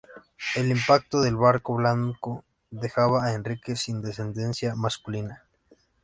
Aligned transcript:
El 0.55 0.71
impacto 0.71 1.21
del 1.21 1.35
"Barco 1.35 1.75
Blanco" 1.75 2.43
dejaba 2.71 3.23
a 3.23 3.33
Enrique 3.35 3.75
sin 3.75 4.01
descendencia 4.01 4.73
masculina. 4.73 5.43